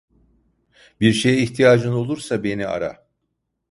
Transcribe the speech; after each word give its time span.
Bir 1.01 1.13
şeye 1.13 1.37
ihtiyacın 1.37 1.93
olursa 1.93 2.43
beni 2.43 2.67
ara. 2.67 3.07